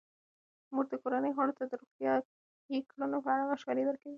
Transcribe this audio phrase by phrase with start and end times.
[0.73, 4.09] مور د کورنۍ غړو ته د روغتیايي کړنو په اړه مشوره ورکوي.